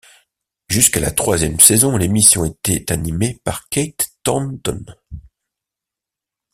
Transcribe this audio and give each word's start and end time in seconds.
Jusqu'à 0.67 0.99
la 0.99 1.11
troisième 1.11 1.59
saison, 1.59 1.95
l'émission 1.95 2.43
était 2.43 2.91
animée 2.91 3.39
par 3.43 3.69
Kate 3.69 4.07
Thornton. 4.23 4.83